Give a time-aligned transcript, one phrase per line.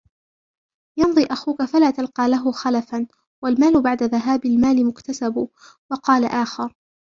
[0.99, 3.07] يَمْضِي أَخُوك فَلَا تَلْقَى لَهُ خَلَفًا
[3.43, 5.47] وَالْمَالُ بَعْدَ ذَهَابِ الْمَالِ مُكْتَسَبُ
[5.91, 6.75] وَقَالَ آخَرُ